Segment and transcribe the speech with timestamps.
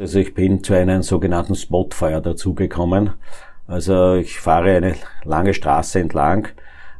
[0.00, 3.14] Also ich bin zu einem sogenannten Spotfire dazugekommen.
[3.66, 6.46] Also ich fahre eine lange Straße entlang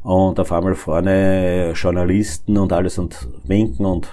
[0.03, 4.09] und auf einmal vorne Journalisten und alles und winken und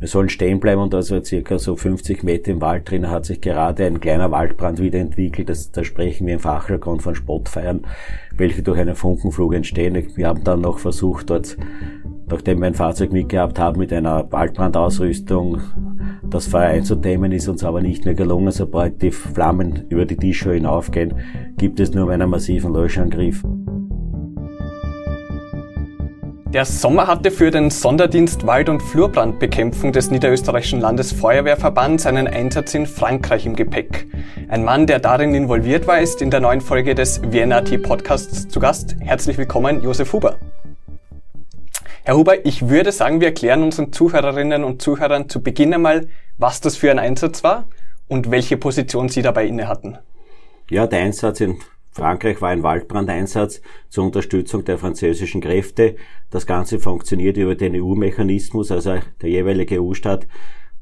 [0.00, 3.42] wir sollen stehen bleiben und also circa so 50 Meter im Wald drin hat sich
[3.42, 5.50] gerade ein kleiner Waldbrand wieder entwickelt.
[5.50, 7.82] Das, da sprechen wir im Fachjargon von Spottfeiern,
[8.34, 10.02] welche durch einen Funkenflug entstehen.
[10.16, 11.58] Wir haben dann noch versucht, dort,
[12.28, 15.60] nachdem wir ein Fahrzeug mitgehabt haben, mit einer Waldbrandausrüstung
[16.30, 18.52] das Feuer einzudämmen, ist uns aber nicht mehr gelungen.
[18.52, 21.14] Sobald die Flammen über die Tischhöhe hinaufgehen,
[21.58, 23.44] gibt es nur einen massiven Löschangriff.
[26.52, 32.86] Der Sommer hatte für den Sonderdienst Wald- und Flurbrandbekämpfung des Niederösterreichischen Landesfeuerwehrverbands einen Einsatz in
[32.86, 34.08] Frankreich im Gepäck.
[34.48, 38.58] Ein Mann, der darin involviert war, ist in der neuen Folge des VNAT Podcasts zu
[38.58, 38.96] Gast.
[38.98, 40.38] Herzlich willkommen, Josef Huber.
[42.02, 46.60] Herr Huber, ich würde sagen, wir erklären unseren Zuhörerinnen und Zuhörern zu Beginn einmal, was
[46.60, 47.68] das für ein Einsatz war
[48.08, 49.98] und welche Position Sie dabei inne hatten.
[50.68, 51.58] Ja, der Einsatz in
[51.92, 55.96] Frankreich war ein Waldbrandeinsatz zur Unterstützung der französischen Kräfte.
[56.30, 60.26] Das Ganze funktioniert über den EU-Mechanismus, also der jeweilige EU-Staat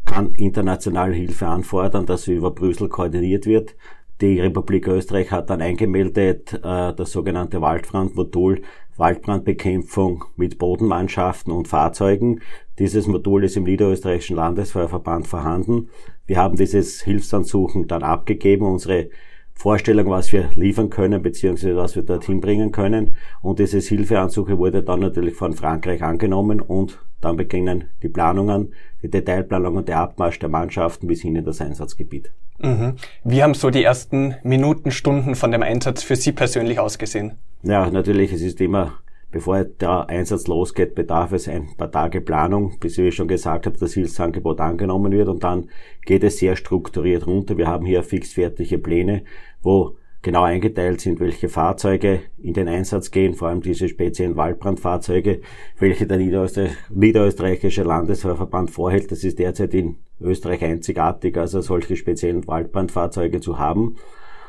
[0.05, 3.75] kann internationale Hilfe anfordern, dass über Brüssel koordiniert wird.
[4.21, 8.63] Die Republik Österreich hat dann eingemeldet äh, das sogenannte Waldbrandmodul
[8.97, 12.41] Waldbrandbekämpfung mit Bodenmannschaften und Fahrzeugen.
[12.81, 15.91] Dieses Modul ist im Niederösterreichischen Landesfeuerverband vorhanden.
[16.27, 18.67] Wir haben dieses Hilfsansuchen dann abgegeben.
[18.67, 19.11] Unsere
[19.59, 23.17] Vorstellung, was wir liefern können, beziehungsweise was wir dorthin bringen können.
[23.43, 29.11] Und dieses Hilfeansuche wurde dann natürlich von Frankreich angenommen und dann beginnen die Planungen, die
[29.11, 32.31] Detailplanung und der Abmarsch der Mannschaften bis hin in das Einsatzgebiet.
[32.61, 32.95] Mhm.
[33.25, 37.33] Wie haben so die ersten Minuten, Stunden von dem Einsatz für Sie persönlich ausgesehen?
[37.65, 38.93] Ja, natürlich, es ist immer
[39.31, 43.67] Bevor der Einsatz losgeht, bedarf es ein paar Tage Planung, bis wie ich schon gesagt
[43.67, 45.69] habe, das Hilfsangebot angenommen wird und dann
[46.07, 47.59] geht es sehr strukturiert runter.
[47.59, 49.25] Wir haben hier fixfertige Pläne,
[49.63, 55.41] wo genau eingeteilt sind, welche Fahrzeuge in den Einsatz gehen, vor allem diese speziellen Waldbrandfahrzeuge,
[55.79, 59.13] welche der Niederösterreich, Niederösterreichische Landesverband vorhält.
[59.13, 63.97] Das ist derzeit in Österreich einzigartig, also solche speziellen Waldbrandfahrzeuge zu haben.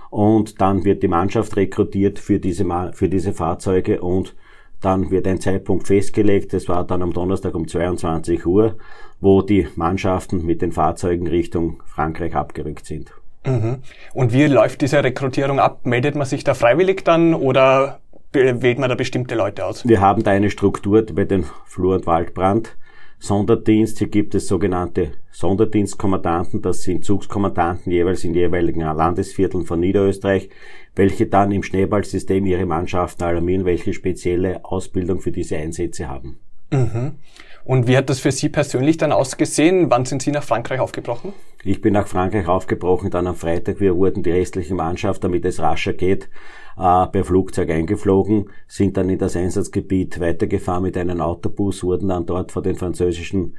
[0.09, 4.35] Und dann wird die Mannschaft rekrutiert für diese, für diese Fahrzeuge und
[4.81, 8.77] dann wird ein Zeitpunkt festgelegt, das war dann am Donnerstag um 22 Uhr,
[9.19, 13.11] wo die Mannschaften mit den Fahrzeugen Richtung Frankreich abgerückt sind.
[13.45, 13.77] Mhm.
[14.13, 15.85] Und wie läuft diese Rekrutierung ab?
[15.85, 17.99] Meldet man sich da freiwillig dann oder
[18.31, 19.87] wählt man da bestimmte Leute aus?
[19.87, 22.75] Wir haben da eine Struktur bei den Flur- und Waldbrand.
[23.21, 23.97] Sonderdienst.
[23.97, 26.61] Hier gibt es sogenannte Sonderdienstkommandanten.
[26.61, 30.49] Das sind Zugskommandanten jeweils in jeweiligen Landesvierteln von Niederösterreich,
[30.95, 36.39] welche dann im Schneeballsystem ihre Mannschaften alarmieren, welche spezielle Ausbildung für diese Einsätze haben.
[36.71, 37.15] Mhm.
[37.63, 39.89] Und wie hat das für Sie persönlich dann ausgesehen?
[39.91, 41.33] Wann sind Sie nach Frankreich aufgebrochen?
[41.63, 43.79] Ich bin nach Frankreich aufgebrochen, dann am Freitag.
[43.79, 46.29] Wir wurden die restliche Mannschaft, damit es rascher geht,
[46.77, 52.25] äh, per Flugzeug eingeflogen, sind dann in das Einsatzgebiet weitergefahren mit einem Autobus, wurden dann
[52.25, 53.55] dort von den französischen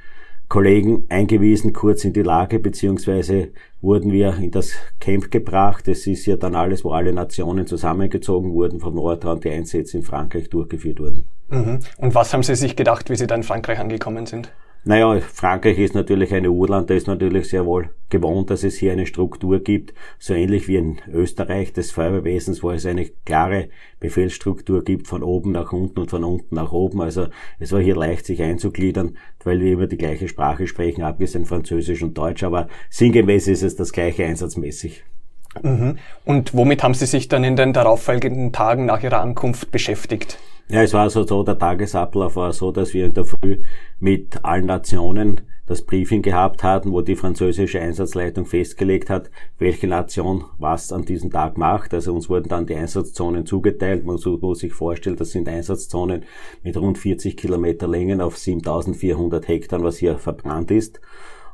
[0.51, 5.87] Kollegen eingewiesen, kurz in die Lage, beziehungsweise wurden wir in das Camp gebracht.
[5.87, 10.03] Es ist ja dann alles, wo alle Nationen zusammengezogen wurden, vom Nordrand die Einsätze in
[10.03, 11.23] Frankreich durchgeführt wurden.
[11.47, 11.79] Mhm.
[11.99, 14.51] Und was haben Sie sich gedacht, wie Sie da in Frankreich angekommen sind?
[14.83, 18.91] Naja, Frankreich ist natürlich ein Urland, da ist natürlich sehr wohl gewohnt, dass es hier
[18.91, 23.69] eine Struktur gibt, so ähnlich wie in Österreich des Feuerwehrwesens, wo es eine klare
[23.99, 26.99] Befehlsstruktur gibt von oben nach unten und von unten nach oben.
[26.99, 27.27] Also
[27.59, 32.01] es war hier leicht, sich einzugliedern, weil wir immer die gleiche Sprache sprechen, abgesehen Französisch
[32.01, 35.03] und Deutsch, aber sinngemäß ist es das gleiche einsatzmäßig.
[35.61, 35.99] Mhm.
[36.25, 40.39] Und womit haben Sie sich dann in den darauffolgenden Tagen nach Ihrer Ankunft beschäftigt?
[40.71, 43.61] Ja, es war also so, der Tagesablauf war so, dass wir in der Früh
[43.99, 50.45] mit allen Nationen das Briefing gehabt hatten, wo die französische Einsatzleitung festgelegt hat, welche Nation
[50.59, 51.93] was an diesem Tag macht.
[51.93, 54.05] Also uns wurden dann die Einsatzzonen zugeteilt.
[54.05, 56.23] Man muss sich vorstellen, das sind Einsatzzonen
[56.63, 61.01] mit rund 40 Kilometer Längen auf 7400 Hektar, was hier verbrannt ist.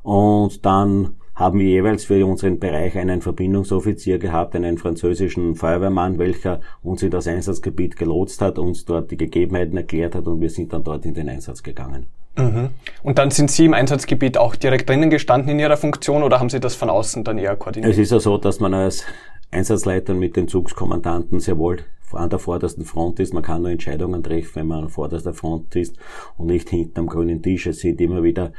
[0.03, 6.61] Und dann haben wir jeweils für unseren Bereich einen Verbindungsoffizier gehabt, einen französischen Feuerwehrmann, welcher
[6.81, 10.73] uns in das Einsatzgebiet gelotst hat, uns dort die Gegebenheiten erklärt hat und wir sind
[10.73, 12.07] dann dort in den Einsatz gegangen.
[12.37, 12.69] Mhm.
[13.03, 16.49] Und dann sind Sie im Einsatzgebiet auch direkt drinnen gestanden in Ihrer Funktion oder haben
[16.49, 17.93] Sie das von außen dann eher koordiniert?
[17.93, 19.05] Es ist ja so, dass man als
[19.51, 21.77] Einsatzleiter mit den Zugskommandanten sehr wohl
[22.11, 23.33] an der vordersten Front ist.
[23.33, 25.97] Man kann nur Entscheidungen treffen, wenn man an vorderster Front ist
[26.37, 27.67] und nicht hinten am grünen Tisch.
[27.67, 28.53] Es sind immer wieder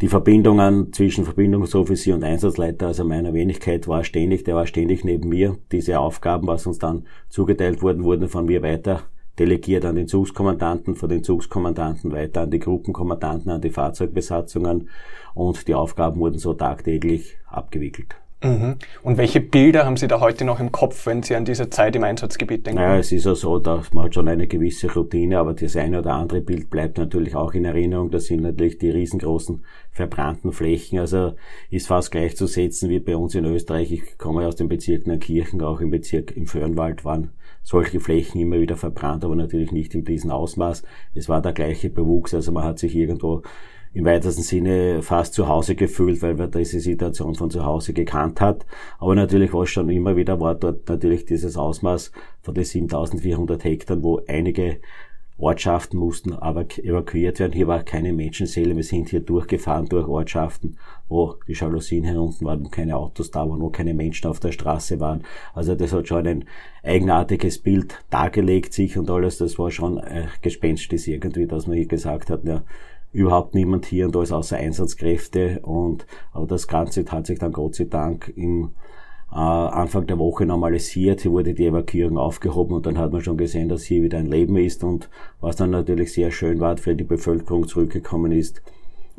[0.00, 5.28] die Verbindungen zwischen Verbindungsoffizier und Einsatzleiter, also meiner Wenigkeit war ständig, der war ständig neben
[5.28, 5.58] mir.
[5.70, 9.02] Diese Aufgaben, was uns dann zugeteilt wurden, wurden von mir weiter
[9.38, 14.88] delegiert an den Zugskommandanten, von den Zugskommandanten weiter an die Gruppenkommandanten, an die Fahrzeugbesatzungen
[15.34, 18.21] und die Aufgaben wurden so tagtäglich abgewickelt.
[18.42, 18.76] Mhm.
[19.02, 21.94] Und welche Bilder haben Sie da heute noch im Kopf, wenn Sie an diese Zeit
[21.94, 22.80] im Einsatzgebiet denken?
[22.80, 26.00] Naja, es ist ja so, dass man hat schon eine gewisse Routine, aber das eine
[26.00, 28.10] oder andere Bild bleibt natürlich auch in Erinnerung.
[28.10, 30.98] Das sind natürlich die riesengroßen verbrannten Flächen.
[30.98, 31.34] Also
[31.70, 33.92] ist fast gleichzusetzen wie bei uns in Österreich.
[33.92, 37.30] Ich komme aus den Bezirken Kirchen, auch im Bezirk im Föhrenwald waren
[37.62, 40.82] solche Flächen immer wieder verbrannt, aber natürlich nicht in diesem Ausmaß.
[41.14, 43.42] Es war der gleiche Bewuchs, also man hat sich irgendwo
[43.94, 48.40] im weitesten Sinne fast zu Hause gefühlt, weil man diese Situation von zu Hause gekannt
[48.40, 48.64] hat.
[48.98, 53.64] Aber natürlich war es schon immer wieder, war dort natürlich dieses Ausmaß von den 7400
[53.64, 54.78] Hektar, wo einige
[55.38, 57.52] Ortschaften mussten aber evakuiert werden.
[57.52, 58.76] Hier war keine Menschenseele.
[58.76, 60.78] Wir sind hier durchgefahren durch Ortschaften,
[61.08, 65.00] wo die Jalousien herunten waren, keine Autos da waren, wo keine Menschen auf der Straße
[65.00, 65.24] waren.
[65.52, 66.44] Also das hat schon ein
[66.84, 69.38] eigenartiges Bild dargelegt sich und alles.
[69.38, 72.62] Das war schon äh, gespenstisch irgendwie, dass man hier gesagt hat, ja,
[73.12, 77.74] überhaupt niemand hier und alles außer Einsatzkräfte und aber das Ganze hat sich dann Gott
[77.74, 78.72] sei Dank im
[79.30, 81.22] äh, Anfang der Woche normalisiert.
[81.22, 84.26] Hier wurde die Evakuierung aufgehoben und dann hat man schon gesehen, dass hier wieder ein
[84.26, 85.08] Leben ist und
[85.40, 88.62] was dann natürlich sehr schön war, für die Bevölkerung zurückgekommen ist,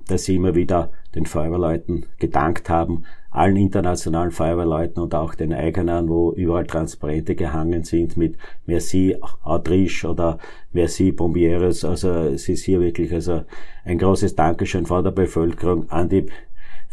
[0.07, 6.07] dass sie immer wieder den Feuerwehrleuten gedankt haben, allen internationalen Feuerwehrleuten und auch den eigenen,
[6.07, 10.37] wo überall Transparente gehangen sind mit Merci Autriche oder
[10.71, 11.83] Merci Bombieres.
[11.83, 13.41] Also es ist hier wirklich also
[13.85, 16.27] ein großes Dankeschön von der Bevölkerung an die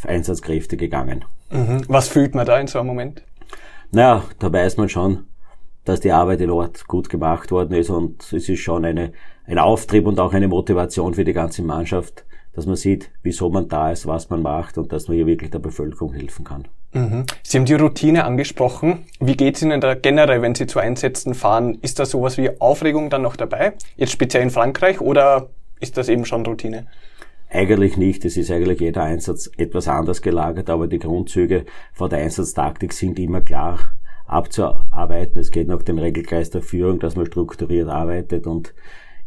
[0.03, 1.25] Einsatzkräfte gegangen.
[1.51, 1.83] Mhm.
[1.89, 3.23] Was fühlt man da in so einem Moment?
[3.93, 5.27] Naja, da weiß man schon,
[5.85, 9.13] dass die Arbeit in Ort gut gemacht worden ist und es ist schon eine,
[9.45, 13.69] ein Auftrieb und auch eine Motivation für die ganze Mannschaft, dass man sieht, wieso man
[13.69, 16.67] da ist, was man macht und dass man hier wirklich der Bevölkerung helfen kann.
[16.93, 17.25] Mhm.
[17.43, 19.05] Sie haben die Routine angesprochen.
[19.21, 21.79] Wie geht es Ihnen da generell, wenn Sie zu Einsätzen fahren?
[21.83, 23.75] Ist da sowas wie Aufregung dann noch dabei?
[23.97, 26.87] Jetzt speziell in Frankreich oder ist das eben schon Routine?
[27.49, 28.25] Eigentlich nicht.
[28.25, 33.19] Es ist eigentlich jeder Einsatz etwas anders gelagert, aber die Grundzüge von der Einsatztaktik sind
[33.19, 33.79] immer klar
[34.27, 35.41] abzuarbeiten.
[35.41, 38.73] Es geht nach dem Regelkreis der Führung, dass man strukturiert arbeitet und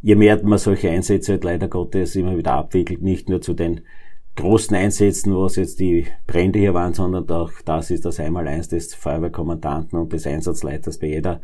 [0.03, 3.81] je mehr man solche Einsätze halt leider Gottes immer wieder abwickelt, nicht nur zu den
[4.35, 8.94] großen Einsätzen, was jetzt die Brände hier waren, sondern auch das ist das Einmaleins des
[8.94, 11.39] Feuerwehrkommandanten und des Einsatzleiters bei jeder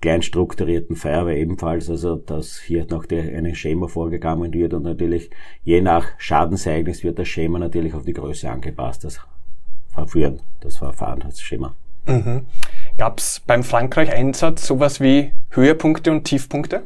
[0.00, 5.28] kleinstrukturierten Feuerwehr ebenfalls, also dass hier nach der einem Schema vorgegangen wird und natürlich
[5.62, 9.20] je nach Schadenseignis wird das Schema natürlich auf die Größe angepasst, das
[9.92, 11.74] Verführen, das Verfahren, das Schema.
[12.06, 12.46] Mhm.
[12.96, 16.84] Gab es beim Frankreich-Einsatz sowas wie Höhepunkte und Tiefpunkte?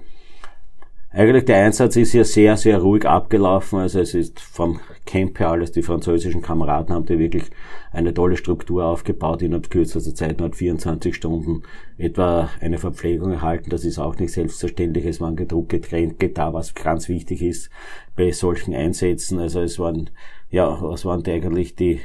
[1.16, 3.78] Eigentlich der Einsatz ist hier sehr, sehr ruhig abgelaufen.
[3.78, 7.44] Also es ist vom Camp her alles, die französischen Kameraden haben die wirklich
[7.92, 11.62] eine tolle Struktur aufgebaut, innerhalb kürzester Zeit, nur 24 Stunden
[11.98, 13.70] etwa eine Verpflegung erhalten.
[13.70, 15.04] Das ist auch nicht selbstverständlich.
[15.06, 17.70] Es waren gedruckt, Getränke da, was ganz wichtig ist
[18.16, 19.38] bei solchen Einsätzen.
[19.38, 20.10] Also es waren,
[20.50, 22.00] ja, was waren die eigentlich die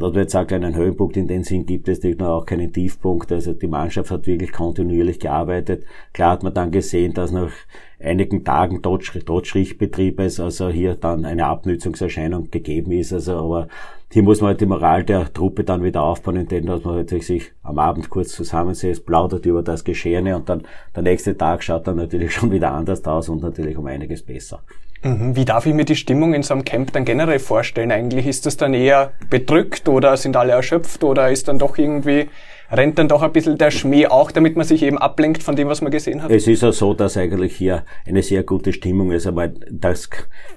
[0.00, 3.30] dass man jetzt sagt, einen Höhepunkt in dem Sinn gibt es nicht, auch keinen Tiefpunkt.
[3.32, 5.84] Also die Mannschaft hat wirklich kontinuierlich gearbeitet.
[6.14, 7.52] Klar hat man dann gesehen, dass nach
[8.02, 13.12] einigen Tagen Totschrichtbetriebes, also hier dann eine Abnützungserscheinung gegeben ist.
[13.12, 13.68] Also aber
[14.12, 17.10] hier muss man halt die Moral der Truppe dann wieder aufbauen, indem dass man halt
[17.10, 20.62] sich am Abend kurz zusammensetzt, plaudert über das Geschehene und dann
[20.96, 24.62] der nächste Tag schaut dann natürlich schon wieder anders aus und natürlich um einiges besser.
[25.02, 25.36] Mhm.
[25.36, 27.90] Wie darf ich mir die Stimmung in so einem Camp dann generell vorstellen?
[27.90, 32.28] Eigentlich ist das dann eher bedrückt oder sind alle erschöpft oder ist dann doch irgendwie,
[32.70, 35.68] rennt dann doch ein bisschen der Schmäh auch, damit man sich eben ablenkt von dem,
[35.68, 36.30] was man gesehen hat?
[36.30, 40.08] Es ist ja so, dass eigentlich hier eine sehr gute Stimmung ist, aber das,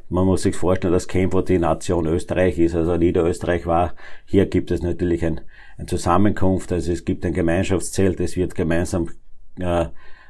[0.10, 3.94] man muss sich vorstellen, das Camp, wo die Nation Österreich ist, also Niederösterreich war,
[4.26, 5.42] hier gibt es natürlich ein,
[5.78, 9.10] ein Zusammenkunft, also es gibt ein Gemeinschaftszelt, es wird gemeinsam
[9.60, 9.86] äh,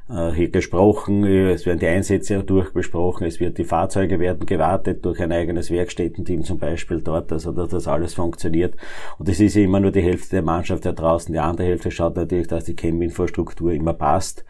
[0.07, 5.31] hier gesprochen, es werden die Einsätze durchbesprochen, es wird die Fahrzeuge werden gewartet durch ein
[5.31, 8.75] eigenes Werkstättenteam zum Beispiel dort, also dass das alles funktioniert.
[9.17, 12.17] Und es ist immer nur die Hälfte der Mannschaft da draußen, die andere Hälfte schaut
[12.17, 14.43] natürlich, dass die Camp-Infrastruktur immer passt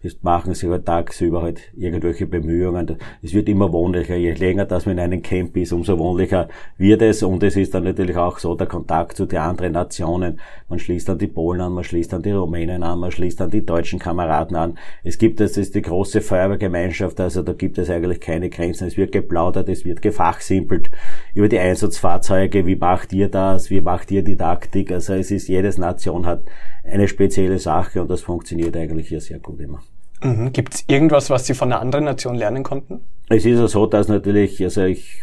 [0.00, 2.98] das machen sie halt tagsüber halt irgendwelche Bemühungen.
[3.20, 4.14] Es wird immer wohnlicher.
[4.14, 7.24] Je länger dass man in einem Camp ist, umso wohnlicher wird es.
[7.24, 10.38] Und es ist dann natürlich auch so der Kontakt zu den anderen Nationen.
[10.68, 13.50] Man schließt dann die Polen an, man schließt dann die Rumänen an, man schließt dann
[13.50, 14.78] die deutschen Kameraden an.
[15.02, 18.86] Es gibt, das ist die große Feuerwehrgemeinschaft, also da gibt es eigentlich keine Grenzen.
[18.86, 20.90] Es wird geplaudert, es wird gefachsimpelt
[21.34, 22.66] über die Einsatzfahrzeuge.
[22.66, 23.68] Wie macht ihr das?
[23.68, 24.92] Wie macht ihr die Taktik?
[24.92, 26.44] Also es ist, jedes Nation hat
[26.84, 29.82] eine spezielle Sache und das funktioniert eigentlich hier sehr gut immer.
[30.22, 30.52] Mhm.
[30.52, 33.00] Gibt es irgendwas, was Sie von einer anderen Nation lernen konnten?
[33.28, 35.20] Es ist ja so, dass natürlich, also ich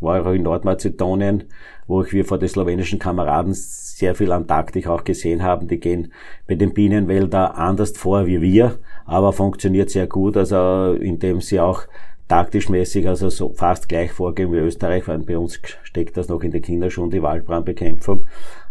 [0.00, 1.44] war auch in Nordmazedonien,
[1.86, 5.66] wo ich wir vor den slowenischen Kameraden sehr viel an Taktik auch gesehen haben.
[5.66, 6.12] Die gehen
[6.46, 11.82] bei den Bienenwäldern anders vor wie wir, aber funktioniert sehr gut, also indem sie auch
[12.28, 16.42] taktisch mäßig also so fast gleich vorgehen wie Österreich, weil bei uns steckt das noch
[16.42, 18.26] in der Kinderschuhen, die Waldbrandbekämpfung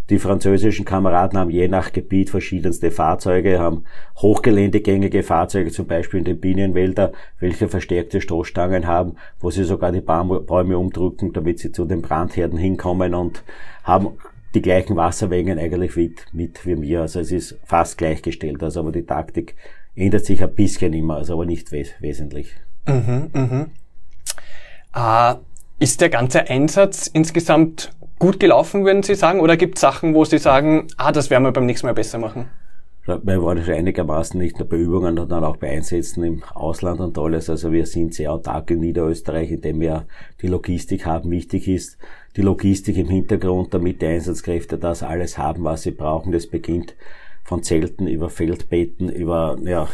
[0.10, 3.84] Die französischen Kameraden haben je nach Gebiet verschiedenste Fahrzeuge, haben
[4.18, 10.02] hochgeländegängige Fahrzeuge, zum Beispiel in den Bienenwälder, welche verstärkte Stoßstangen haben, wo sie sogar die
[10.02, 13.44] Bäume umdrücken, damit sie zu den Brandherden hinkommen und
[13.84, 14.18] haben
[14.54, 17.02] die gleichen Wassermengen eigentlich mit, mit wie mir.
[17.02, 18.64] Also es ist fast gleichgestellt.
[18.64, 19.56] Also aber die Taktik
[19.96, 22.56] ändert sich ein bisschen immer, also aber nicht wes wesentlich.
[22.88, 23.66] Mhm, mhm.
[24.96, 25.36] Äh,
[25.80, 29.40] ist der ganze Einsatz insgesamt gut gelaufen, würden Sie sagen?
[29.40, 32.18] Oder gibt es Sachen, wo Sie sagen, ah, das werden wir beim nächsten Mal besser
[32.18, 32.48] machen?
[33.06, 37.18] Wir waren schon einigermaßen nicht nur bei Übungen, sondern auch bei Einsätzen im Ausland und
[37.18, 37.50] alles.
[37.50, 40.06] Also wir sind sehr autark in Niederösterreich, indem wir
[40.42, 41.32] die Logistik haben.
[41.32, 41.98] Wichtig ist
[42.36, 46.34] die Logistik im Hintergrund, damit die Einsatzkräfte das alles haben, was sie brauchen.
[46.34, 46.96] Das beginnt
[47.46, 49.88] von Zelten über Feldbetten, über, ja,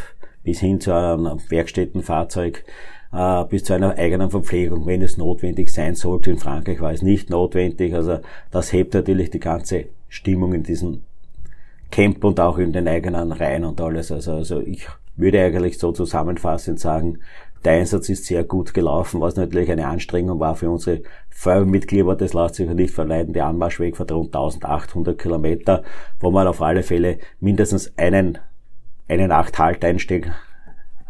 [0.44, 2.66] bis hin zu einem Werkstättenfahrzeug
[3.14, 6.32] äh, bis zu einer eigenen Verpflegung, wenn es notwendig sein sollte.
[6.32, 7.94] In Frankreich war es nicht notwendig.
[7.94, 8.20] Also
[8.52, 11.04] das hebt natürlich die ganze Stimmung in diesem
[11.92, 14.12] Camp und auch in den eigenen Reihen und alles.
[14.12, 17.20] Also, also ich würde eigentlich so zusammenfassend sagen,
[17.64, 22.16] der Einsatz ist sehr gut gelaufen, was natürlich eine Anstrengung war für unsere Feuerwehrmitglieder.
[22.16, 23.34] Das lässt sich nicht verleiden.
[23.34, 25.84] Der Anmarschweg rund 1800 Kilometer,
[26.20, 28.40] wo man auf alle Fälle mindestens einen,
[29.08, 30.34] eine Nacht Halt einsteigen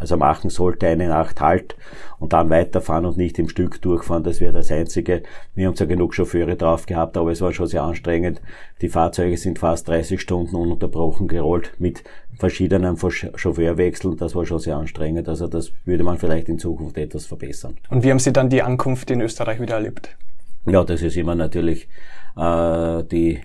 [0.04, 1.78] also machen sollte eine Nacht Halt
[2.20, 4.24] und dann weiterfahren und nicht im Stück durchfahren.
[4.24, 5.24] Das wäre das Einzige.
[5.56, 8.42] Wir haben zwar genug Chauffeure drauf gehabt, aber es war schon sehr anstrengend.
[8.82, 12.04] Die Fahrzeuge sind fast 30 Stunden ununterbrochen gerollt mit
[12.38, 14.18] verschiedenen Chauffeurwechseln.
[14.18, 15.30] Das war schon sehr anstrengend.
[15.30, 17.78] Also das würde man vielleicht in Zukunft etwas verbessern.
[17.90, 20.18] Und wie haben Sie dann die Ankunft in Österreich wieder erlebt?
[20.66, 21.88] Ja, das ist immer natürlich
[22.36, 23.40] äh, die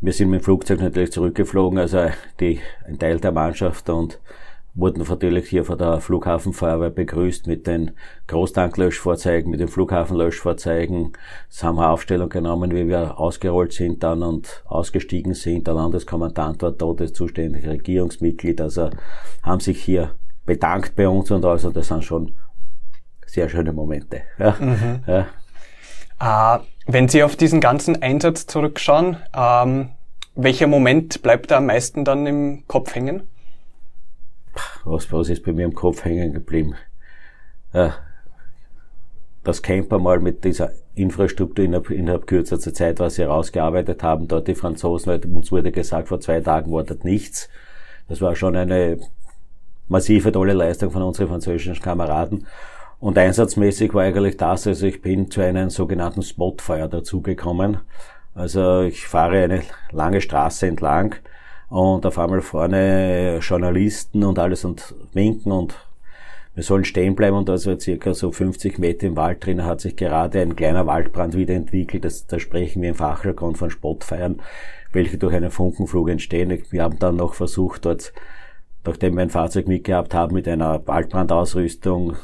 [0.00, 2.06] wir sind mit dem Flugzeug natürlich zurückgeflogen, also
[2.38, 4.20] die, ein Teil der Mannschaft und
[4.78, 7.90] wurden natürlich hier von der Flughafenfeuerwehr begrüßt mit den
[8.28, 11.12] Großtanklöschfahrzeugen, mit den Flughafenlöschfahrzeugen.
[11.48, 15.66] Das haben wir Aufstellung genommen, wie wir ausgerollt sind dann und ausgestiegen sind.
[15.66, 18.60] Der Landeskommandant war dort, das zuständige Regierungsmitglied.
[18.60, 18.90] Also
[19.42, 20.12] haben sich hier
[20.46, 22.36] bedankt bei uns und also das sind schon
[23.26, 24.22] sehr schöne Momente.
[24.38, 24.56] Ja.
[24.60, 25.04] Mhm.
[25.06, 26.56] Ja.
[26.56, 29.90] Äh, wenn Sie auf diesen ganzen Einsatz zurückschauen, ähm,
[30.36, 33.28] welcher Moment bleibt da am meisten dann im Kopf hängen?
[34.84, 36.74] Was, was ist bei mir im Kopf hängen geblieben?
[37.72, 37.94] Ja,
[39.44, 44.48] das Camper mal mit dieser Infrastruktur innerhalb, innerhalb kürzester Zeit, was sie herausgearbeitet haben, dort
[44.48, 47.48] die Franzosen, weil uns wurde gesagt, vor zwei Tagen war dort nichts.
[48.08, 48.98] Das war schon eine
[49.86, 52.46] massive tolle Leistung von unseren französischen Kameraden.
[53.00, 57.78] Und einsatzmäßig war eigentlich das, also ich bin zu einem sogenannten Spotfeuer dazugekommen.
[58.34, 59.62] Also ich fahre eine
[59.92, 61.16] lange Straße entlang
[61.68, 65.74] und auf einmal vorne Journalisten und alles und winken und
[66.58, 69.94] wir sollen stehen bleiben und also circa so 50 Meter im Wald drinnen hat sich
[69.94, 72.04] gerade ein kleiner Waldbrand wieder entwickelt.
[72.04, 74.40] Das, da sprechen wir im Fachjargon von Spottfeiern,
[74.92, 76.60] welche durch einen Funkenflug entstehen.
[76.70, 78.12] Wir haben dann noch versucht, dort,
[78.84, 82.16] nachdem wir ein Fahrzeug mitgehabt haben, mit einer Waldbrandausrüstung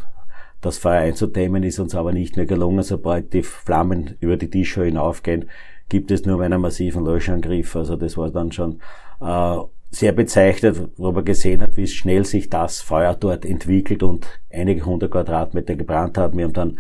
[0.60, 2.82] das Feuer einzudämmen, ist uns aber nicht mehr gelungen.
[2.82, 5.48] Sobald die Flammen über die Tischhöhe hinaufgehen,
[5.88, 7.76] gibt es nur einen massiven Löschangriff.
[7.76, 8.80] Also das war dann schon
[9.20, 9.56] äh,
[9.90, 14.84] sehr bezeichnet, wo man gesehen hat, wie schnell sich das Feuer dort entwickelt und einige
[14.84, 16.36] hundert Quadratmeter gebrannt hat.
[16.36, 16.78] Wir haben dann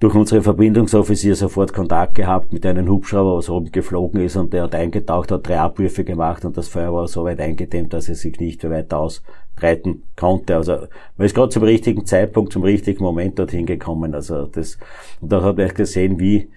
[0.00, 4.62] durch unsere Verbindungsoffizier sofort Kontakt gehabt mit einem Hubschrauber, was oben geflogen ist und der
[4.62, 8.20] hat eingetaucht, hat drei Abwürfe gemacht und das Feuer war so weit eingedämmt, dass es
[8.20, 10.56] sich nicht mehr weiter ausbreiten konnte.
[10.56, 10.72] Also
[11.16, 14.14] man ist gerade zum richtigen Zeitpunkt, zum richtigen Moment dorthin gekommen.
[14.14, 14.78] Also das
[15.20, 16.48] und da hat man gesehen, wie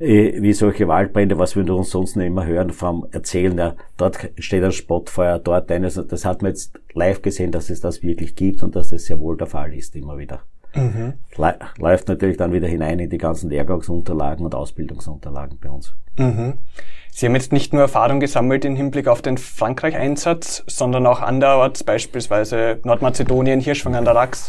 [0.00, 4.64] wie solche Waldbrände, was wir uns sonst nicht immer hören, vom Erzählen, ja, dort steht
[4.64, 8.62] ein Spottfeuer, dort eines, das hat man jetzt live gesehen, dass es das wirklich gibt
[8.62, 10.40] und dass das sehr wohl der Fall ist, immer wieder.
[10.74, 11.14] Mhm.
[11.78, 15.94] Läuft natürlich dann wieder hinein in die ganzen Lehrgangsunterlagen und Ausbildungsunterlagen bei uns.
[16.16, 16.54] Mhm.
[17.12, 21.84] Sie haben jetzt nicht nur Erfahrung gesammelt im Hinblick auf den Frankreich-Einsatz, sondern auch anderorts,
[21.84, 24.48] beispielsweise Nordmazedonien, Hirschfang an der Rax.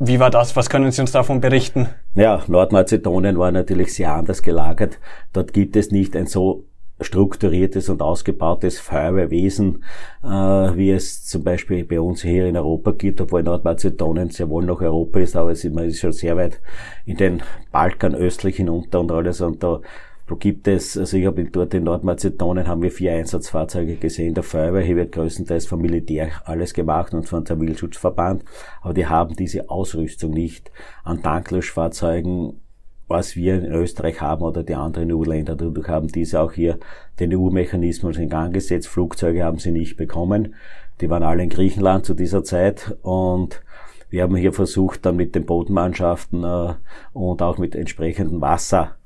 [0.00, 0.54] Wie war das?
[0.54, 1.88] Was können Sie uns davon berichten?
[2.14, 5.00] Ja, Nordmazedonien war natürlich sehr anders gelagert.
[5.32, 6.64] Dort gibt es nicht ein so
[7.00, 9.84] strukturiertes und ausgebautes Feuerwehrwesen,
[10.22, 14.64] äh, wie es zum Beispiel bei uns hier in Europa gibt, obwohl Nordmazedonien sehr wohl
[14.64, 16.60] noch Europa ist, aber es ist, man ist schon sehr weit
[17.04, 19.80] in den Balkan östlich hinunter und alles und da
[20.28, 24.34] wo gibt es, also ich habe dort in Nordmazedonien haben wir vier Einsatzfahrzeuge gesehen.
[24.34, 28.44] Der Feuerwehr hier wird größtenteils vom Militär alles gemacht und von der Wildschutzverband,
[28.82, 30.70] aber die haben diese Ausrüstung nicht
[31.02, 32.60] an Tanklöschfahrzeugen,
[33.06, 35.56] was wir in Österreich haben oder die anderen EU-Länder.
[35.56, 36.78] Dadurch haben diese auch hier
[37.20, 38.88] den EU-Mechanismus in Gang gesetzt.
[38.88, 40.54] Flugzeuge haben sie nicht bekommen.
[41.00, 43.62] Die waren alle in Griechenland zu dieser Zeit und
[44.10, 46.74] wir haben hier versucht, dann mit den Bodenmannschaften äh,
[47.12, 48.97] und auch mit entsprechendem Wasser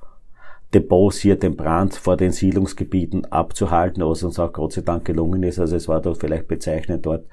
[0.74, 5.42] Depots hier den Brand vor den Siedlungsgebieten abzuhalten, was uns auch Gott sei Dank gelungen
[5.42, 5.58] ist.
[5.58, 7.26] Also es war doch vielleicht bezeichnend dort,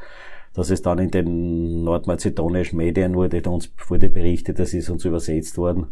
[0.54, 5.58] dass es dann in den nordmazedonischen Medien wurde, uns wurde berichtet, das ist uns übersetzt
[5.58, 5.88] worden,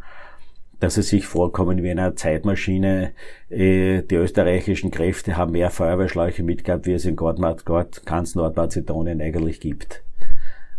[0.80, 3.14] dass es sich vorkommen wie eine Zeitmaschine.
[3.50, 10.04] Äh, die österreichischen Kräfte haben mehr Feuerwehrschläuche mitgehabt, wie es in ganz Nordmazedonien eigentlich gibt.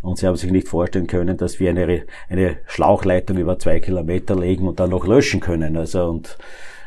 [0.00, 4.36] Und sie haben sich nicht vorstellen können, dass wir eine, eine Schlauchleitung über zwei Kilometer
[4.36, 5.76] legen und dann noch löschen können.
[5.76, 6.38] Also, und,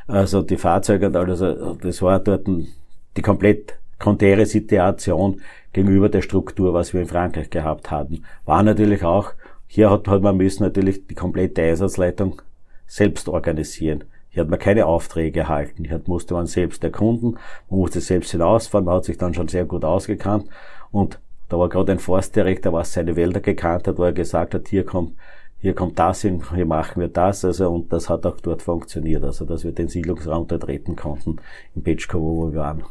[0.07, 1.39] also die Fahrzeuge und alles,
[1.81, 5.41] das war dort die komplett konträre Situation
[5.73, 8.23] gegenüber der Struktur, was wir in Frankreich gehabt hatten.
[8.45, 9.31] War natürlich auch,
[9.67, 12.41] hier hat, hat man müssen natürlich die komplette Einsatzleitung
[12.87, 14.03] selbst organisieren.
[14.29, 15.85] Hier hat man keine Aufträge erhalten.
[15.85, 17.37] Hier musste man selbst erkunden,
[17.69, 20.47] man musste selbst hinausfahren, man hat sich dann schon sehr gut ausgekannt
[20.91, 21.19] und
[21.51, 24.85] da war gerade ein Forstdirektor, was seine Wälder gekannt hat, wo er gesagt hat, hier
[24.85, 25.17] kommt,
[25.59, 29.21] hier kommt das hin, hier machen wir das, also, und das hat auch dort funktioniert,
[29.25, 31.39] also, dass wir den Siedlungsraum dort retten konnten,
[31.75, 32.83] in Petschkowo, wo wir waren.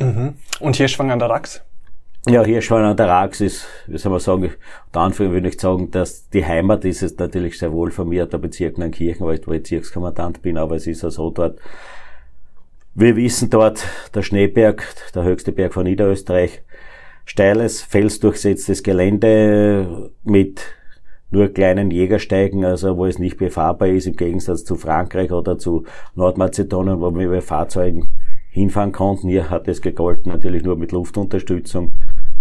[0.00, 0.34] Mhm.
[0.58, 1.62] Und Hirschwang an der Rax?
[2.28, 4.50] Ja, Hirschwang an der Rax ist, wie soll man sagen,
[4.86, 8.26] unter Anführung würde ich sagen, dass die Heimat ist es natürlich sehr wohl von mir,
[8.26, 11.60] der Bezirk Neunkirchen, weil ich Bezirkskommandant bin, aber es ist ja so dort,
[12.96, 14.82] wir wissen dort, der Schneeberg,
[15.14, 16.62] der höchste Berg von Niederösterreich,
[17.28, 20.62] steiles, felsdurchsetztes Gelände mit
[21.30, 25.84] nur kleinen Jägersteigen, also wo es nicht befahrbar ist, im Gegensatz zu Frankreich oder zu
[26.14, 28.08] Nordmazedonien, wo wir mit Fahrzeugen
[28.48, 29.28] hinfahren konnten.
[29.28, 31.92] Hier hat es gegolten, natürlich nur mit Luftunterstützung.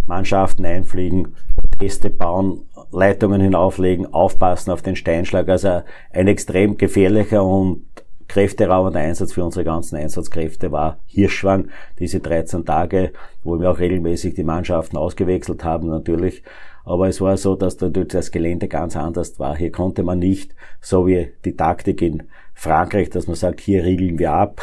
[0.06, 1.36] Mannschaften einfliegen,
[1.80, 2.62] Teste bauen,
[2.94, 5.50] Leitungen hinauflegen, aufpassen auf den Steinschlag.
[5.50, 7.84] Also ein extrem gefährlicher und
[8.28, 11.70] kräfteraubernder Einsatz für unsere ganzen Einsatzkräfte war Hirschwang,
[12.00, 13.12] diese 13 Tage,
[13.44, 16.44] wo wir auch regelmäßig die Mannschaften ausgewechselt haben natürlich.
[16.84, 19.58] Aber es war so, dass natürlich das Gelände ganz anders war.
[19.58, 24.20] Hier konnte man nicht, so wie die Taktik in Frankreich, dass man sagt, hier riegeln
[24.20, 24.62] wir ab,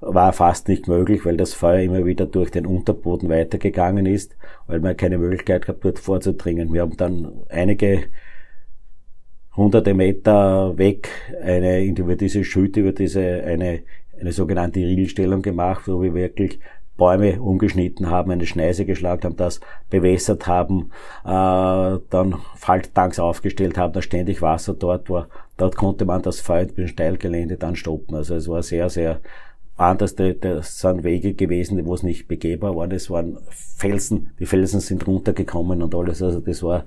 [0.00, 4.36] war fast nicht möglich, weil das Feuer immer wieder durch den Unterboden weitergegangen ist,
[4.66, 6.72] weil man keine Möglichkeit gehabt, dort vorzudringen.
[6.72, 8.04] Wir haben dann einige
[9.56, 11.08] hunderte Meter weg
[11.42, 13.80] eine, über diese Schütte, über diese, eine,
[14.20, 16.58] eine sogenannte Riegelstellung gemacht, wo wir wirklich
[16.96, 20.90] Bäume umgeschnitten haben, eine Schneise geschlagen haben, das bewässert haben,
[21.24, 25.28] äh, dann Falttanks aufgestellt haben, da ständig Wasser dort war.
[25.56, 28.14] Dort konnte man das Feuer dem Steilgelände dann stoppen.
[28.14, 29.20] Also es war sehr, sehr
[29.76, 30.14] anders.
[30.14, 32.90] Das sind Wege gewesen, wo es nicht begehbar war.
[32.90, 36.22] Es waren Felsen, die Felsen sind runtergekommen und alles.
[36.22, 36.84] Also das war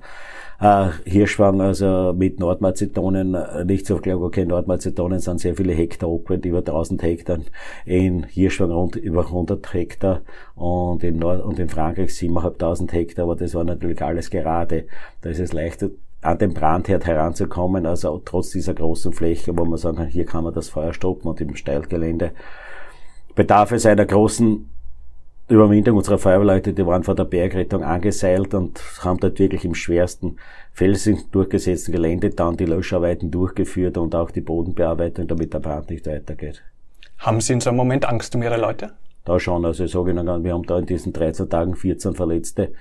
[0.60, 6.10] äh, Hirschwang, also mit Nordmazedonien, äh, nicht so klar, okay, Nordmazedonien sind sehr viele Hektar
[6.10, 7.38] Open, über 1000 Hektar,
[7.86, 10.20] in Hirschwang rund über 100 Hektar
[10.54, 14.84] und in, Nord und in Frankreich 7.500 Hektar, aber das war natürlich alles gerade.
[15.22, 19.78] Da ist es leichter, an den Brandherd heranzukommen, also trotz dieser großen Fläche, wo man
[19.78, 22.32] sagen kann, hier kann man das Feuer stoppen und im Steilgelände
[23.40, 24.68] bedarf es einer großen
[25.48, 30.36] Überwindung unserer Feuerwehrleute, die waren vor der Bergrettung angeseilt und haben dort wirklich im schwersten
[30.74, 36.06] Felsen durchgesetzten Gelände dann die Löscharbeiten durchgeführt und auch die Bodenbearbeitung, damit der Brand nicht
[36.06, 36.62] weitergeht.
[37.16, 38.90] Haben Sie in so einem Moment Angst um Ihre Leute?
[39.24, 42.72] Da schon, also ich sage Ihnen, wir haben da in diesen 13 Tagen 14 Verletzte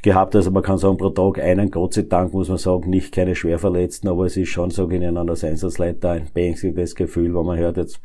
[0.00, 0.34] gehabt.
[0.36, 3.34] Also man kann sagen, pro Tag einen, Gott sei Dank muss man sagen, nicht keine
[3.34, 7.58] Schwerverletzten, aber es ist schon, sage ich Ihnen, als Einsatzleiter ein beängstigendes Gefühl, wenn man
[7.58, 8.00] hört, jetzt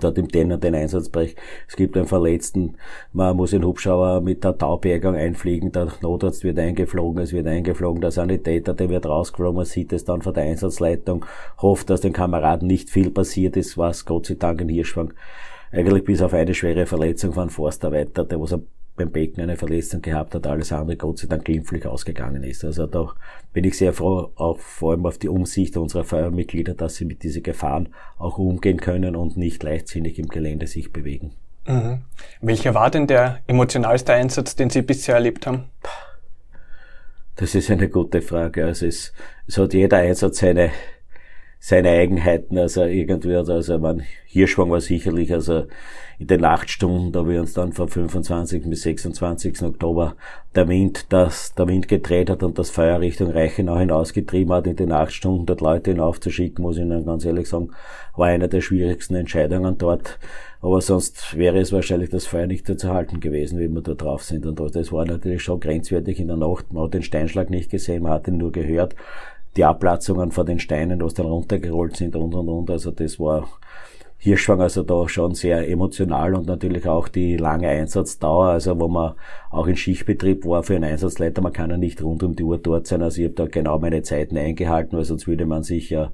[0.00, 1.36] dort im Den den Einsatzbereich.
[1.68, 2.76] Es gibt einen Verletzten,
[3.12, 8.00] man muss den Hubschrauber mit der Taubergung einfliegen, der Notarzt wird eingeflogen, es wird eingeflogen,
[8.00, 11.24] der Sanitäter, der wird rausgeflogen, man sieht es dann von der Einsatzleitung,
[11.58, 15.12] hofft, dass den Kameraden nicht viel passiert ist, was Gott sei Dank in Hirschwang
[15.74, 18.56] eigentlich bis auf eine schwere Verletzung von Forstarbeiter, der was
[18.96, 22.64] beim Becken eine Verletzung gehabt hat, alles andere Gott sei Dank glimpflich ausgegangen ist.
[22.64, 23.12] Also da
[23.52, 27.22] bin ich sehr froh, auch vor allem auf die Umsicht unserer Feuermitglieder, dass sie mit
[27.22, 31.32] diesen Gefahren auch umgehen können und nicht leichtsinnig im Gelände sich bewegen.
[31.66, 32.02] Mhm.
[32.40, 35.64] Welcher war denn der emotionalste Einsatz, den Sie bisher erlebt haben?
[37.36, 38.64] Das ist eine gute Frage.
[38.64, 39.12] Also es,
[39.48, 40.70] es hat jeder Einsatz seine,
[41.64, 42.58] seine Eigenheiten.
[42.58, 45.64] Also irgendwie, also man, Hirschwang war sicherlich, also
[46.18, 48.68] in den Nachtstunden, da wir uns dann vom 25.
[48.68, 49.62] bis 26.
[49.62, 50.14] Oktober
[50.54, 54.76] der Wind, das, der Wind gedreht hat und das Feuer Richtung Reichenau hinausgetrieben hat, in
[54.76, 57.70] den Nachtstunden dort Leute hinaufzuschicken, muss ich Ihnen ganz ehrlich sagen,
[58.14, 60.18] war eine der schwierigsten Entscheidungen dort.
[60.60, 64.22] Aber sonst wäre es wahrscheinlich das Feuer nicht zu halten gewesen, wie wir da drauf
[64.22, 64.46] sind.
[64.46, 66.72] Und das war natürlich schon grenzwertig in der Nacht.
[66.72, 68.94] Man hat den Steinschlag nicht gesehen, man hat ihn nur gehört.
[69.56, 72.70] Die Abplatzungen von den Steinen, was dann runtergerollt sind und und und.
[72.70, 73.46] Also das war
[74.24, 79.16] Hirschwang also da schon sehr emotional und natürlich auch die lange Einsatzdauer, also wo man
[79.50, 82.56] auch in Schichtbetrieb war für einen Einsatzleiter, man kann ja nicht rund um die Uhr
[82.56, 85.90] dort sein, also ich habe da genau meine Zeiten eingehalten, weil sonst würde man sich
[85.90, 86.10] ja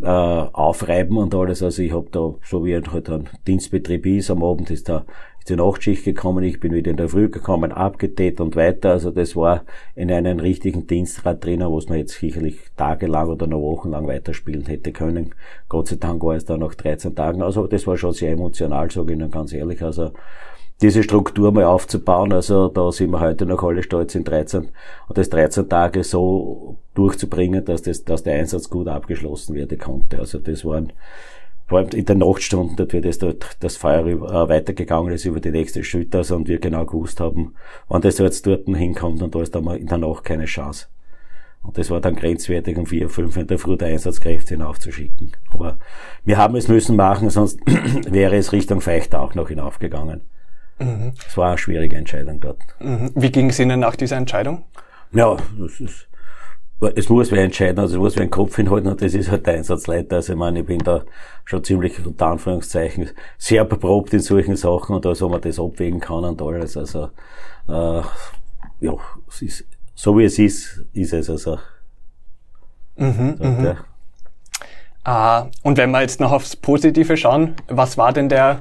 [0.00, 1.62] äh, aufreiben und alles.
[1.62, 5.04] Also ich habe da, so wie halt ein Dienstbetrieb ist, am Abend ist da
[5.46, 8.90] ist die Nachtschicht gekommen, ich bin wieder in der Früh gekommen, abgetät und weiter.
[8.90, 13.46] Also das war in einem richtigen Dienstrad drinnen, wo es man jetzt sicherlich tagelang oder
[13.46, 15.34] noch wochenlang weiterspielen hätte können.
[15.68, 17.42] Gott sei Dank war es da nach 13 Tagen.
[17.42, 19.82] Also das war schon sehr emotional, sage ich Ihnen ganz ehrlich.
[19.82, 20.10] Also
[20.82, 22.32] diese Struktur mal aufzubauen.
[22.32, 24.68] Also da sind wir heute noch alle stolz in 13
[25.08, 30.18] und das 13 Tage so durchzubringen, dass das, dass der Einsatz gut abgeschlossen werden konnte.
[30.18, 30.92] Also das waren
[31.66, 35.40] vor allem in den Nachtstunden, dort wird es dort das Feuer äh, weitergegangen ist über
[35.40, 37.54] die nächste Schütte, also und wir genau gewusst haben,
[37.88, 40.86] wann das jetzt dort hinkommt und da ist dann in der Nacht keine Chance.
[41.62, 45.32] Und das war dann grenzwertig, um vier, fünf in der Früh der Einsatzkräfte hinaufzuschicken.
[45.52, 45.78] Aber
[46.24, 47.58] wir haben es müssen machen, sonst
[48.08, 50.20] wäre es Richtung Feichter auch noch hinaufgegangen.
[50.78, 51.12] Mhm.
[51.26, 52.58] Es war eine schwierige Entscheidung dort.
[52.80, 53.10] Mhm.
[53.14, 54.64] Wie ging es Ihnen nach dieser Entscheidung?
[55.12, 56.08] Ja, das ist,
[56.94, 59.46] es muss wer entscheiden, also es muss wer einen Kopf hinhalten und das ist halt
[59.46, 60.16] der Einsatzleiter.
[60.16, 61.04] Also ich meine, ich bin da
[61.44, 66.24] schon ziemlich unter Anführungszeichen sehr beprobt in solchen Sachen und also man das abwägen kann
[66.24, 66.76] und alles.
[66.76, 67.10] Also
[67.68, 68.02] äh,
[68.80, 68.92] ja,
[69.28, 69.64] es ist
[69.96, 71.58] so wie es ist, ist es also.
[72.96, 73.76] Mhm, mhm.
[75.08, 78.60] Uh, und wenn wir jetzt noch aufs Positive schauen, was war denn der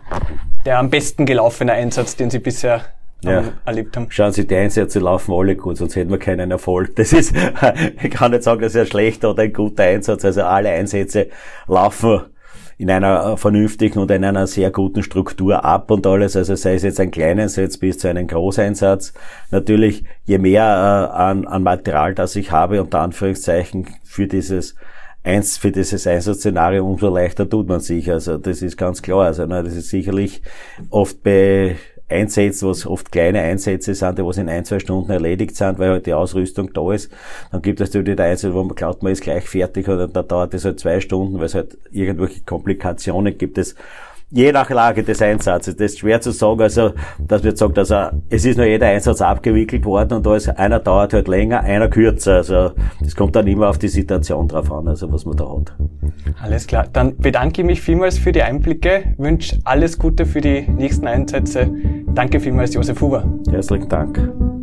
[0.66, 2.82] der am besten gelaufene Einsatz, den Sie bisher
[3.24, 3.44] ja.
[3.66, 4.08] erlebt haben?
[4.10, 6.96] Schauen Sie, die Einsätze laufen alle gut, sonst hätten wir keinen Erfolg.
[6.96, 7.34] Das ist,
[8.04, 10.26] ich kann nicht sagen, das ist ein schlechter oder ein guter Einsatz.
[10.26, 11.28] Also alle Einsätze
[11.68, 12.22] laufen
[12.78, 16.36] in einer vernünftigen und in einer sehr guten Struktur ab und alles.
[16.36, 19.14] Also sei es jetzt ein kleiner Einsatz bis zu einem Großeinsatz.
[19.52, 24.76] Natürlich, je mehr äh, an, an Material, das ich habe, unter Anführungszeichen, für dieses
[25.26, 28.10] eins für dieses Einsatzszenario, umso leichter tut man sich.
[28.12, 29.26] Also das ist ganz klar.
[29.26, 30.42] Also na, das ist sicherlich
[30.90, 31.76] oft bei
[32.08, 35.90] Einsätzen, was oft kleine Einsätze sind, die was in ein, zwei Stunden erledigt sind, weil
[35.90, 37.12] halt die Ausrüstung da ist.
[37.52, 40.22] Dann gibt es natürlich die Einsätze, wo man glaubt, man ist gleich fertig oder da
[40.22, 43.58] dauert es halt zwei Stunden, weil es halt irgendwelche Komplikationen gibt.
[43.58, 43.76] Es
[44.36, 45.78] je nach Lage des Einsatzes.
[45.78, 48.88] Das ist schwer zu sagen, also, dass wir sagen, dass er, es ist nur jeder
[48.88, 52.36] Einsatz abgewickelt worden und da ist einer dauert halt länger, einer kürzer.
[52.36, 52.72] Also,
[53.02, 55.74] das kommt dann immer auf die Situation drauf an, also, was man da hat.
[56.44, 56.86] Alles klar.
[56.92, 61.72] Dann bedanke ich mich vielmals für die Einblicke, wünsche alles Gute für die nächsten Einsätze.
[62.14, 63.24] Danke vielmals, Josef Huber.
[63.50, 64.55] Herzlichen Dank.